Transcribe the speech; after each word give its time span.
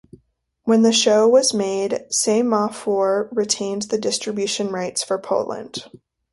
When 0.63 0.81
the 0.81 0.91
show 0.91 1.27
was 1.27 1.53
made, 1.53 2.05
Se-Ma-For 2.11 3.29
retained 3.31 3.83
the 3.83 3.99
distribution 3.99 4.69
rights 4.71 5.03
for 5.03 5.19
Poland. 5.19 5.85